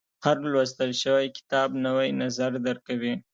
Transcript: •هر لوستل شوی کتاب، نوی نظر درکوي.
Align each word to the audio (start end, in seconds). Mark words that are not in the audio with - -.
•هر 0.25 0.37
لوستل 0.53 0.91
شوی 1.03 1.27
کتاب، 1.37 1.69
نوی 1.85 2.09
نظر 2.21 2.51
درکوي. 2.67 3.13